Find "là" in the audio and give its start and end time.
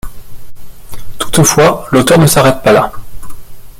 2.73-2.91